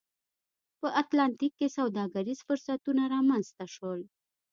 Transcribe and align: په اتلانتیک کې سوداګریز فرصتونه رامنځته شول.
په 0.79 0.87
اتلانتیک 1.01 1.51
کې 1.59 1.67
سوداګریز 1.77 2.39
فرصتونه 2.47 3.03
رامنځته 3.15 3.65
شول. 3.75 4.01